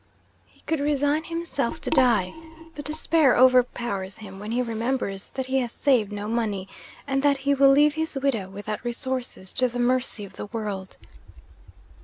[0.47, 2.33] He could resign himself to die;
[2.73, 6.67] but despair overpowers him when he remembers that he has saved no money,
[7.05, 10.97] and that he will leave his widow, without resources, to the mercy of the world.